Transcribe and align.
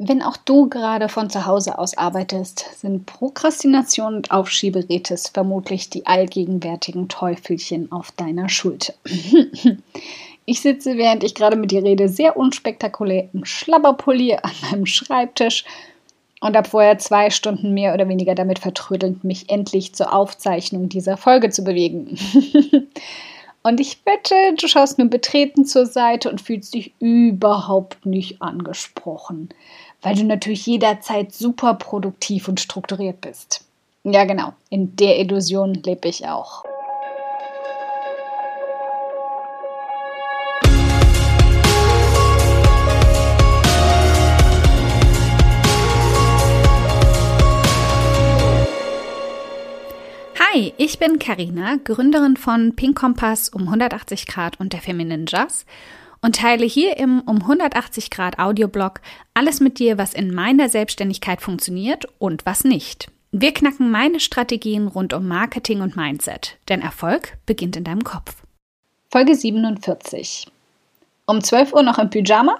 Wenn 0.00 0.22
auch 0.22 0.36
du 0.36 0.68
gerade 0.68 1.08
von 1.08 1.28
zu 1.28 1.44
Hause 1.44 1.76
aus 1.76 1.98
arbeitest, 1.98 2.80
sind 2.80 3.04
Prokrastination 3.06 4.14
und 4.14 4.30
Aufschieberätes 4.30 5.28
vermutlich 5.28 5.90
die 5.90 6.06
allgegenwärtigen 6.06 7.08
Teufelchen 7.08 7.90
auf 7.90 8.12
deiner 8.12 8.48
Schulter. 8.48 8.94
Ich 10.50 10.62
sitze, 10.62 10.96
während 10.96 11.24
ich 11.24 11.34
gerade 11.34 11.56
mit 11.56 11.72
dir 11.72 11.84
rede, 11.84 12.08
sehr 12.08 12.38
unspektakulär 12.38 13.28
im 13.34 13.44
Schlabberpulli 13.44 14.32
an 14.32 14.50
meinem 14.62 14.86
Schreibtisch 14.86 15.66
und 16.40 16.56
habe 16.56 16.66
vorher 16.66 16.96
zwei 16.96 17.28
Stunden 17.28 17.74
mehr 17.74 17.92
oder 17.92 18.08
weniger 18.08 18.34
damit 18.34 18.58
vertrödelt, 18.58 19.24
mich 19.24 19.50
endlich 19.50 19.94
zur 19.94 20.10
Aufzeichnung 20.10 20.88
dieser 20.88 21.18
Folge 21.18 21.50
zu 21.50 21.64
bewegen. 21.64 22.16
Und 23.62 23.80
ich 23.80 23.98
wette, 24.06 24.34
du 24.56 24.68
schaust 24.68 24.98
nur 24.98 25.08
betreten 25.08 25.66
zur 25.66 25.84
Seite 25.84 26.30
und 26.30 26.40
fühlst 26.40 26.72
dich 26.72 26.94
überhaupt 27.00 28.06
nicht 28.06 28.40
angesprochen, 28.40 29.50
weil 30.02 30.14
du 30.14 30.24
natürlich 30.24 30.66
jederzeit 30.66 31.32
super 31.32 31.74
produktiv 31.74 32.48
und 32.48 32.60
strukturiert 32.60 33.20
bist. 33.20 33.64
Ja, 34.04 34.24
genau, 34.24 34.52
in 34.70 34.96
der 34.96 35.18
Illusion 35.18 35.74
lebe 35.74 36.08
ich 36.08 36.26
auch. 36.26 36.64
Hi, 50.38 50.72
ich 50.78 50.98
bin 50.98 51.18
Karina, 51.18 51.76
Gründerin 51.84 52.36
von 52.36 52.74
Pink 52.74 52.96
Kompass 52.96 53.48
um 53.48 53.62
180 53.64 54.26
Grad 54.26 54.58
und 54.58 54.72
der 54.72 54.80
Feminine 54.80 55.24
Jazz 55.28 55.66
und 56.22 56.36
teile 56.36 56.66
hier 56.66 56.96
im 56.96 57.20
um 57.20 57.42
180 57.42 58.10
Grad 58.10 58.38
Audioblog 58.38 59.00
alles 59.34 59.60
mit 59.60 59.78
dir, 59.78 59.98
was 59.98 60.14
in 60.14 60.34
meiner 60.34 60.68
Selbstständigkeit 60.68 61.40
funktioniert 61.40 62.06
und 62.18 62.44
was 62.46 62.64
nicht. 62.64 63.08
Wir 63.30 63.52
knacken 63.52 63.90
meine 63.90 64.20
Strategien 64.20 64.88
rund 64.88 65.12
um 65.12 65.28
Marketing 65.28 65.82
und 65.82 65.96
Mindset, 65.96 66.56
denn 66.68 66.80
Erfolg 66.80 67.36
beginnt 67.44 67.76
in 67.76 67.84
deinem 67.84 68.02
Kopf. 68.02 68.36
Folge 69.10 69.34
47. 69.34 70.46
Um 71.26 71.42
12 71.42 71.74
Uhr 71.74 71.82
noch 71.82 71.98
im 71.98 72.10
Pyjama? 72.10 72.58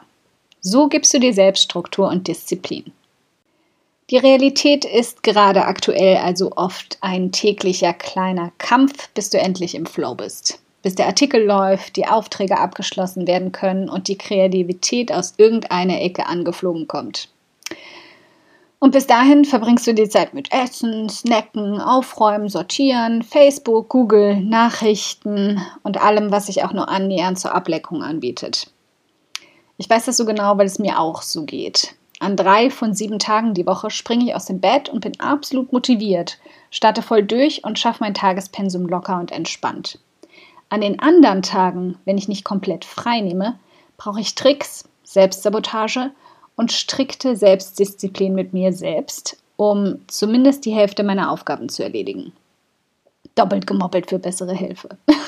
So 0.60 0.88
gibst 0.88 1.14
du 1.14 1.20
dir 1.20 1.32
selbst 1.32 1.62
Struktur 1.62 2.08
und 2.08 2.28
Disziplin. 2.28 2.92
Die 4.10 4.16
Realität 4.16 4.84
ist 4.84 5.22
gerade 5.22 5.66
aktuell 5.66 6.16
also 6.16 6.52
oft 6.56 6.98
ein 7.02 7.30
täglicher 7.30 7.92
kleiner 7.92 8.52
Kampf, 8.58 9.08
bis 9.10 9.30
du 9.30 9.38
endlich 9.38 9.74
im 9.74 9.86
Flow 9.86 10.14
bist. 10.14 10.60
Bis 10.88 10.94
der 10.94 11.08
Artikel 11.08 11.44
läuft, 11.44 11.96
die 11.96 12.06
Aufträge 12.06 12.58
abgeschlossen 12.58 13.26
werden 13.26 13.52
können 13.52 13.90
und 13.90 14.08
die 14.08 14.16
Kreativität 14.16 15.12
aus 15.12 15.34
irgendeiner 15.36 16.00
Ecke 16.00 16.24
angeflogen 16.24 16.88
kommt. 16.88 17.28
Und 18.78 18.92
bis 18.92 19.06
dahin 19.06 19.44
verbringst 19.44 19.86
du 19.86 19.92
die 19.92 20.08
Zeit 20.08 20.32
mit 20.32 20.50
Essen, 20.50 21.10
Snacken, 21.10 21.78
Aufräumen, 21.78 22.48
Sortieren, 22.48 23.22
Facebook, 23.22 23.90
Google, 23.90 24.40
Nachrichten 24.40 25.60
und 25.82 26.00
allem, 26.02 26.32
was 26.32 26.46
sich 26.46 26.64
auch 26.64 26.72
nur 26.72 26.88
annähernd 26.88 27.38
zur 27.38 27.54
Ableckung 27.54 28.02
anbietet. 28.02 28.70
Ich 29.76 29.90
weiß 29.90 30.06
das 30.06 30.16
so 30.16 30.24
genau, 30.24 30.56
weil 30.56 30.64
es 30.64 30.78
mir 30.78 30.98
auch 30.98 31.20
so 31.20 31.44
geht. 31.44 31.96
An 32.18 32.34
drei 32.34 32.70
von 32.70 32.94
sieben 32.94 33.18
Tagen 33.18 33.52
die 33.52 33.66
Woche 33.66 33.90
springe 33.90 34.24
ich 34.24 34.34
aus 34.34 34.46
dem 34.46 34.58
Bett 34.58 34.88
und 34.88 35.00
bin 35.00 35.20
absolut 35.20 35.70
motiviert, 35.70 36.38
starte 36.70 37.02
voll 37.02 37.24
durch 37.24 37.62
und 37.62 37.78
schaffe 37.78 37.98
mein 38.00 38.14
Tagespensum 38.14 38.86
locker 38.86 39.20
und 39.20 39.32
entspannt. 39.32 39.98
An 40.70 40.80
den 40.80 41.00
anderen 41.00 41.42
Tagen, 41.42 41.96
wenn 42.04 42.18
ich 42.18 42.28
nicht 42.28 42.44
komplett 42.44 42.84
frei 42.84 43.20
nehme, 43.20 43.58
brauche 43.96 44.20
ich 44.20 44.34
Tricks, 44.34 44.88
Selbstsabotage 45.02 46.10
und 46.56 46.72
strikte 46.72 47.36
Selbstdisziplin 47.36 48.34
mit 48.34 48.52
mir 48.52 48.72
selbst, 48.72 49.42
um 49.56 50.00
zumindest 50.08 50.64
die 50.64 50.74
Hälfte 50.74 51.02
meiner 51.04 51.30
Aufgaben 51.30 51.68
zu 51.68 51.82
erledigen. 51.82 52.32
Doppelt 53.34 53.66
gemoppelt 53.66 54.08
für 54.08 54.18
bessere 54.18 54.54
Hilfe. 54.54 54.90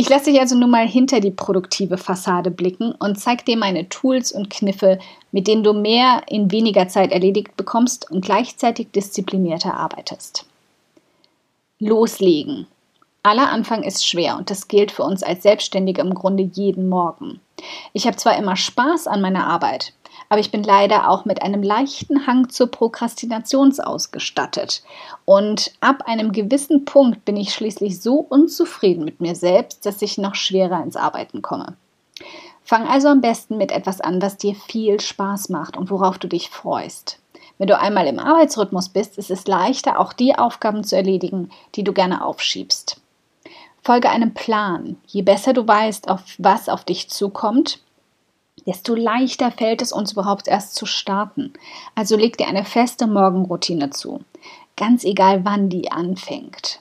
Ich 0.00 0.08
lasse 0.08 0.30
dich 0.30 0.38
also 0.38 0.56
nun 0.56 0.70
mal 0.70 0.86
hinter 0.86 1.18
die 1.18 1.32
produktive 1.32 1.98
Fassade 1.98 2.52
blicken 2.52 2.92
und 2.92 3.18
zeige 3.18 3.42
dir 3.42 3.56
meine 3.56 3.88
Tools 3.88 4.30
und 4.30 4.48
Kniffe, 4.48 5.00
mit 5.32 5.48
denen 5.48 5.64
du 5.64 5.72
mehr 5.72 6.22
in 6.28 6.52
weniger 6.52 6.86
Zeit 6.86 7.10
erledigt 7.10 7.56
bekommst 7.56 8.08
und 8.08 8.24
gleichzeitig 8.24 8.92
disziplinierter 8.92 9.74
arbeitest. 9.74 10.46
Loslegen. 11.80 12.68
Aller 13.22 13.50
Anfang 13.50 13.82
ist 13.82 14.06
schwer 14.06 14.36
und 14.38 14.50
das 14.50 14.68
gilt 14.68 14.92
für 14.92 15.02
uns 15.02 15.22
als 15.22 15.42
Selbstständige 15.42 16.00
im 16.00 16.14
Grunde 16.14 16.44
jeden 16.44 16.88
Morgen. 16.88 17.40
Ich 17.92 18.06
habe 18.06 18.16
zwar 18.16 18.36
immer 18.36 18.56
Spaß 18.56 19.06
an 19.06 19.20
meiner 19.20 19.46
Arbeit, 19.46 19.92
aber 20.28 20.40
ich 20.40 20.50
bin 20.50 20.62
leider 20.62 21.08
auch 21.10 21.24
mit 21.24 21.42
einem 21.42 21.62
leichten 21.62 22.26
Hang 22.26 22.48
zur 22.48 22.70
Prokrastination 22.70 23.78
ausgestattet. 23.80 24.82
Und 25.24 25.72
ab 25.80 26.04
einem 26.06 26.32
gewissen 26.32 26.84
Punkt 26.84 27.24
bin 27.24 27.36
ich 27.36 27.52
schließlich 27.52 28.00
so 28.00 28.14
unzufrieden 28.14 29.04
mit 29.04 29.20
mir 29.20 29.34
selbst, 29.34 29.84
dass 29.84 30.00
ich 30.00 30.18
noch 30.18 30.34
schwerer 30.34 30.82
ins 30.82 30.96
Arbeiten 30.96 31.42
komme. 31.42 31.76
Fang 32.62 32.86
also 32.86 33.08
am 33.08 33.20
besten 33.20 33.56
mit 33.56 33.72
etwas 33.72 34.00
an, 34.00 34.22
was 34.22 34.36
dir 34.36 34.54
viel 34.54 35.00
Spaß 35.00 35.48
macht 35.48 35.76
und 35.76 35.90
worauf 35.90 36.18
du 36.18 36.28
dich 36.28 36.50
freust. 36.50 37.18
Wenn 37.56 37.66
du 37.66 37.78
einmal 37.78 38.06
im 38.06 38.18
Arbeitsrhythmus 38.18 38.90
bist, 38.90 39.18
ist 39.18 39.30
es 39.30 39.46
leichter, 39.46 39.98
auch 39.98 40.12
die 40.12 40.36
Aufgaben 40.36 40.84
zu 40.84 40.94
erledigen, 40.94 41.50
die 41.74 41.82
du 41.82 41.92
gerne 41.92 42.24
aufschiebst. 42.24 43.00
Folge 43.88 44.10
einem 44.10 44.34
Plan. 44.34 44.98
Je 45.06 45.22
besser 45.22 45.54
du 45.54 45.66
weißt, 45.66 46.10
auf 46.10 46.20
was 46.36 46.68
auf 46.68 46.84
dich 46.84 47.08
zukommt, 47.08 47.80
desto 48.66 48.94
leichter 48.94 49.50
fällt 49.50 49.80
es 49.80 49.92
uns 49.92 50.12
überhaupt 50.12 50.46
erst 50.46 50.74
zu 50.74 50.84
starten. 50.84 51.54
Also 51.94 52.14
leg 52.14 52.36
dir 52.36 52.48
eine 52.48 52.66
feste 52.66 53.06
Morgenroutine 53.06 53.88
zu, 53.88 54.20
ganz 54.76 55.04
egal 55.04 55.46
wann 55.46 55.70
die 55.70 55.90
anfängt. 55.90 56.80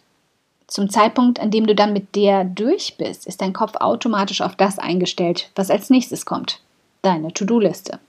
Zum 0.67 0.89
Zeitpunkt, 0.89 1.39
an 1.39 1.49
dem 1.49 1.65
du 1.65 1.73
dann 1.73 1.93
mit 1.93 2.13
der 2.13 2.43
durch 2.43 2.97
bist, 2.97 3.25
ist 3.25 3.39
dein 3.39 3.53
Kopf 3.53 3.75
automatisch 3.79 4.41
auf 4.41 4.57
das 4.57 4.77
eingestellt, 4.77 5.49
was 5.55 5.71
als 5.71 5.89
nächstes 5.89 6.25
kommt. 6.25 6.59
Deine 7.03 7.31
To-Do-Liste. 7.31 8.01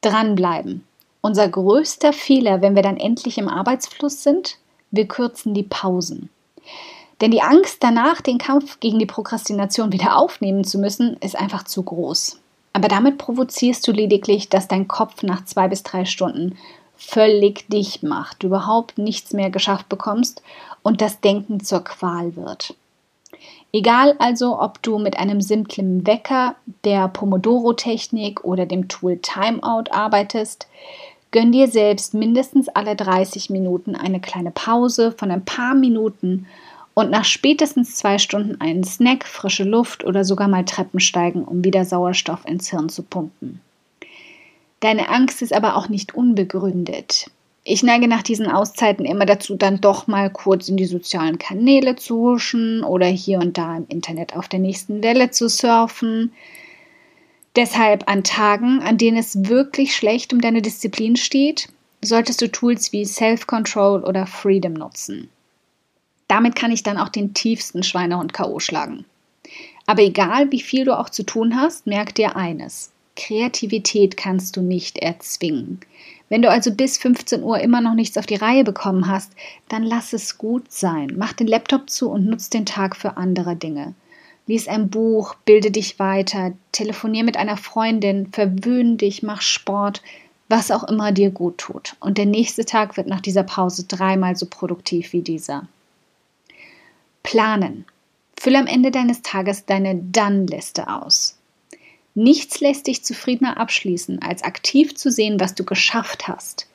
Dranbleiben. 0.00 0.84
Unser 1.20 1.48
größter 1.48 2.12
Fehler, 2.12 2.60
wenn 2.60 2.74
wir 2.74 2.82
dann 2.82 2.96
endlich 2.96 3.38
im 3.38 3.48
Arbeitsfluss 3.48 4.24
sind, 4.24 4.58
wir 4.90 5.06
kürzen 5.06 5.54
die 5.54 5.62
Pausen. 5.62 6.28
Denn 7.20 7.30
die 7.30 7.42
Angst 7.42 7.78
danach, 7.80 8.20
den 8.20 8.38
Kampf 8.38 8.80
gegen 8.80 8.98
die 8.98 9.06
Prokrastination 9.06 9.92
wieder 9.92 10.16
aufnehmen 10.16 10.64
zu 10.64 10.78
müssen, 10.78 11.16
ist 11.18 11.36
einfach 11.36 11.64
zu 11.64 11.82
groß. 11.82 12.38
Aber 12.72 12.88
damit 12.88 13.18
provozierst 13.18 13.86
du 13.86 13.92
lediglich, 13.92 14.48
dass 14.48 14.68
dein 14.68 14.88
Kopf 14.88 15.22
nach 15.22 15.44
zwei 15.44 15.68
bis 15.68 15.82
drei 15.82 16.04
Stunden 16.04 16.56
völlig 16.96 17.68
dicht 17.68 18.02
macht, 18.02 18.42
du 18.42 18.48
überhaupt 18.48 18.98
nichts 18.98 19.32
mehr 19.32 19.50
geschafft 19.50 19.88
bekommst 19.88 20.42
und 20.82 21.00
das 21.00 21.20
Denken 21.20 21.60
zur 21.60 21.82
Qual 21.82 22.36
wird. 22.36 22.74
Egal 23.72 24.16
also, 24.18 24.60
ob 24.60 24.82
du 24.82 24.98
mit 24.98 25.18
einem 25.18 25.40
simplen 25.40 26.06
Wecker, 26.06 26.56
der 26.84 27.08
Pomodoro-Technik 27.08 28.44
oder 28.44 28.66
dem 28.66 28.88
Tool 28.88 29.18
Timeout 29.18 29.90
arbeitest, 29.90 30.66
gönn 31.30 31.52
dir 31.52 31.68
selbst 31.68 32.12
mindestens 32.12 32.68
alle 32.68 32.96
30 32.96 33.50
Minuten 33.50 33.94
eine 33.94 34.20
kleine 34.20 34.50
Pause 34.50 35.12
von 35.12 35.30
ein 35.30 35.44
paar 35.44 35.74
Minuten 35.74 36.46
und 36.94 37.10
nach 37.10 37.24
spätestens 37.24 37.96
zwei 37.96 38.18
Stunden 38.18 38.60
einen 38.60 38.84
Snack, 38.84 39.26
frische 39.26 39.64
Luft 39.64 40.04
oder 40.04 40.24
sogar 40.24 40.48
mal 40.48 40.64
Treppen 40.64 41.00
steigen, 41.00 41.44
um 41.44 41.64
wieder 41.64 41.84
Sauerstoff 41.84 42.44
ins 42.44 42.70
Hirn 42.70 42.88
zu 42.88 43.02
pumpen. 43.02 43.60
Deine 44.80 45.08
Angst 45.10 45.42
ist 45.42 45.52
aber 45.52 45.76
auch 45.76 45.88
nicht 45.88 46.14
unbegründet. 46.14 47.30
Ich 47.62 47.82
neige 47.82 48.08
nach 48.08 48.22
diesen 48.22 48.46
Auszeiten 48.46 49.04
immer 49.04 49.26
dazu, 49.26 49.54
dann 49.54 49.80
doch 49.80 50.06
mal 50.06 50.30
kurz 50.30 50.68
in 50.68 50.78
die 50.78 50.86
sozialen 50.86 51.38
Kanäle 51.38 51.96
zu 51.96 52.16
huschen 52.16 52.82
oder 52.82 53.06
hier 53.06 53.38
und 53.38 53.58
da 53.58 53.76
im 53.76 53.86
Internet 53.88 54.34
auf 54.34 54.48
der 54.48 54.60
nächsten 54.60 55.02
Welle 55.02 55.30
zu 55.30 55.48
surfen. 55.48 56.32
Deshalb 57.56 58.08
an 58.08 58.24
Tagen, 58.24 58.80
an 58.80 58.96
denen 58.96 59.18
es 59.18 59.48
wirklich 59.48 59.94
schlecht 59.94 60.32
um 60.32 60.40
deine 60.40 60.62
Disziplin 60.62 61.16
steht, 61.16 61.68
solltest 62.00 62.40
du 62.40 62.50
Tools 62.50 62.92
wie 62.92 63.04
Self-Control 63.04 64.04
oder 64.04 64.26
Freedom 64.26 64.72
nutzen. 64.72 65.28
Damit 66.30 66.54
kann 66.54 66.70
ich 66.70 66.84
dann 66.84 66.96
auch 66.96 67.08
den 67.08 67.34
tiefsten 67.34 67.82
Schweinehund 67.82 68.32
K.O. 68.32 68.60
schlagen. 68.60 69.04
Aber 69.86 70.02
egal, 70.02 70.52
wie 70.52 70.60
viel 70.60 70.84
du 70.84 70.96
auch 70.96 71.10
zu 71.10 71.24
tun 71.24 71.56
hast, 71.56 71.88
merk 71.88 72.14
dir 72.14 72.36
eines. 72.36 72.92
Kreativität 73.16 74.16
kannst 74.16 74.56
du 74.56 74.60
nicht 74.60 74.98
erzwingen. 74.98 75.80
Wenn 76.28 76.42
du 76.42 76.48
also 76.48 76.70
bis 76.70 76.98
15 76.98 77.42
Uhr 77.42 77.58
immer 77.58 77.80
noch 77.80 77.94
nichts 77.94 78.16
auf 78.16 78.26
die 78.26 78.36
Reihe 78.36 78.62
bekommen 78.62 79.08
hast, 79.08 79.32
dann 79.68 79.82
lass 79.82 80.12
es 80.12 80.38
gut 80.38 80.70
sein. 80.70 81.14
Mach 81.16 81.32
den 81.32 81.48
Laptop 81.48 81.90
zu 81.90 82.08
und 82.10 82.26
nutz 82.26 82.48
den 82.48 82.64
Tag 82.64 82.94
für 82.94 83.16
andere 83.16 83.56
Dinge. 83.56 83.94
Lies 84.46 84.68
ein 84.68 84.88
Buch, 84.88 85.34
bilde 85.44 85.72
dich 85.72 85.98
weiter, 85.98 86.52
telefonier 86.70 87.24
mit 87.24 87.36
einer 87.36 87.56
Freundin, 87.56 88.28
verwöhn 88.30 88.98
dich, 88.98 89.24
mach 89.24 89.42
Sport, 89.42 90.00
was 90.48 90.70
auch 90.70 90.84
immer 90.84 91.10
dir 91.10 91.30
gut 91.32 91.58
tut. 91.58 91.96
Und 91.98 92.18
der 92.18 92.26
nächste 92.26 92.64
Tag 92.64 92.96
wird 92.96 93.08
nach 93.08 93.20
dieser 93.20 93.42
Pause 93.42 93.86
dreimal 93.88 94.36
so 94.36 94.46
produktiv 94.46 95.12
wie 95.12 95.22
dieser. 95.22 95.66
Planen. 97.22 97.84
Fülle 98.38 98.58
am 98.58 98.66
Ende 98.66 98.90
deines 98.90 99.22
Tages 99.22 99.66
deine 99.66 99.96
Dann-Liste 99.96 100.88
aus. 100.88 101.38
Nichts 102.14 102.60
lässt 102.60 102.86
dich 102.86 103.04
zufriedener 103.04 103.58
abschließen, 103.58 104.20
als 104.20 104.42
aktiv 104.42 104.94
zu 104.96 105.10
sehen, 105.10 105.38
was 105.38 105.54
du 105.54 105.64
geschafft 105.64 106.26
hast. 106.28 106.66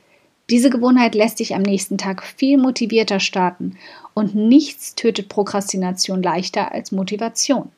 Diese 0.50 0.70
Gewohnheit 0.70 1.16
lässt 1.16 1.40
dich 1.40 1.56
am 1.56 1.64
nächsten 1.64 1.98
Tag 1.98 2.24
viel 2.24 2.58
motivierter 2.58 3.20
starten 3.20 3.78
und 4.14 4.36
nichts 4.36 4.96
tötet 4.96 5.28
Prokrastination 5.28 6.22
leichter 6.22 6.72
als 6.72 6.92
Motivation. 6.92 7.72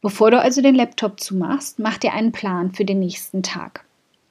Bevor 0.00 0.30
du 0.30 0.40
also 0.40 0.62
den 0.62 0.74
Laptop 0.74 1.20
zumachst, 1.20 1.78
mach 1.78 1.98
dir 1.98 2.12
einen 2.12 2.32
Plan 2.32 2.72
für 2.72 2.84
den 2.84 3.00
nächsten 3.00 3.42
Tag. 3.42 3.84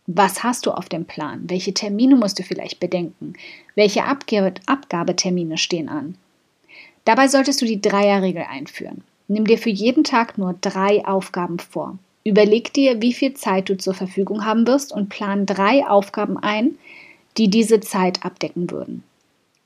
Was 0.08 0.44
hast 0.44 0.66
du 0.66 0.72
auf 0.72 0.90
dem 0.90 1.06
Plan? 1.06 1.50
Welche 1.50 1.74
Termine 1.74 2.16
musst 2.16 2.40
du 2.40 2.44
vielleicht 2.44 2.80
bedenken? 2.80 3.34
Welche 3.76 4.06
Abgabe 4.06 4.54
Abgabetermine 4.66 5.58
stehen 5.58 5.90
an? 5.90 6.16
Dabei 7.06 7.28
solltest 7.28 7.62
du 7.62 7.66
die 7.66 7.82
Dreierregel 7.82 8.46
einführen. 8.50 9.04
Nimm 9.28 9.46
dir 9.46 9.58
für 9.58 9.70
jeden 9.70 10.04
Tag 10.04 10.38
nur 10.38 10.56
drei 10.62 11.06
Aufgaben 11.06 11.58
vor. 11.58 11.98
Überleg 12.24 12.74
dir, 12.74 13.02
wie 13.02 13.14
viel 13.14 13.34
Zeit 13.34 13.70
du 13.70 13.78
zur 13.78 13.94
Verfügung 13.94 14.46
haben 14.46 14.68
wirst 14.68 14.92
und 14.92 15.10
plan 15.10 15.46
drei 15.46 15.88
Aufgaben 15.88 16.38
ein, 16.38 16.78
die 17.38 17.50
diese 17.50 17.80
Zeit 17.80 18.24
abdecken 18.24 18.70
würden. 18.70 19.04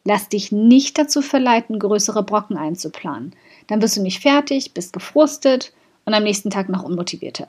Lass 0.05 0.29
dich 0.29 0.51
nicht 0.51 0.97
dazu 0.97 1.21
verleiten, 1.21 1.79
größere 1.79 2.23
Brocken 2.23 2.57
einzuplanen. 2.57 3.33
Dann 3.67 3.81
wirst 3.81 3.97
du 3.97 4.01
nicht 4.01 4.21
fertig, 4.21 4.73
bist 4.73 4.93
gefrustet 4.93 5.73
und 6.05 6.13
am 6.13 6.23
nächsten 6.23 6.51
Tag 6.51 6.69
noch 6.69 6.83
unmotivierter. 6.83 7.47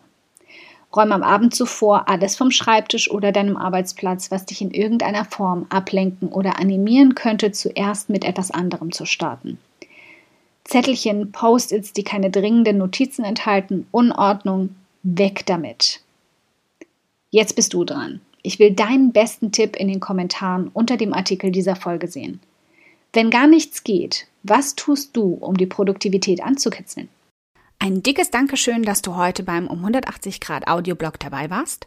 Räume 0.95 1.15
am 1.15 1.23
Abend 1.23 1.55
zuvor 1.55 2.09
alles 2.09 2.37
vom 2.37 2.51
Schreibtisch 2.51 3.11
oder 3.11 3.31
deinem 3.31 3.59
Arbeitsplatz, 3.59 4.31
was 4.31 4.47
dich 4.47 4.63
in 4.63 4.71
irgendeiner 4.71 5.27
Form 5.27 5.67
ablenken 5.69 6.29
oder 6.29 6.59
animieren 6.59 7.15
könnte, 7.15 7.53
zuerst 7.53 8.09
mit 8.09 8.25
etwas 8.25 8.51
anderem 8.51 8.91
zu 8.93 9.05
starten. 9.05 9.59
Zettelchen, 10.67 11.31
Post-its, 11.33 11.93
die 11.93 12.03
keine 12.03 12.31
dringenden 12.31 12.79
Notizen 12.79 13.25
enthalten, 13.25 13.87
Unordnung, 13.93 14.75
weg 15.03 15.47
damit. 15.47 16.01
Jetzt 17.31 17.55
bist 17.55 17.73
du 17.73 17.85
dran. 17.85 18.21
Ich 18.43 18.59
will 18.59 18.73
deinen 18.73 19.13
besten 19.13 19.53
Tipp 19.53 19.77
in 19.77 19.89
den 19.89 20.01
Kommentaren 20.01 20.71
unter 20.73 20.97
dem 20.97 21.13
Artikel 21.13 21.51
dieser 21.51 21.77
Folge 21.77 22.09
sehen. 22.09 22.41
Wenn 23.13 23.31
gar 23.31 23.47
nichts 23.47 23.85
geht, 23.85 24.27
was 24.43 24.75
tust 24.75 25.17
du, 25.17 25.35
um 25.35 25.57
die 25.57 25.67
Produktivität 25.67 26.43
anzukitzeln? 26.43 27.09
Ein 27.79 28.03
dickes 28.03 28.31
Dankeschön, 28.31 28.83
dass 28.83 29.03
du 29.03 29.17
heute 29.17 29.43
beim 29.43 29.67
um 29.67 29.79
180 29.79 30.41
Grad 30.41 30.67
Audioblog 30.67 31.19
dabei 31.21 31.51
warst. 31.51 31.87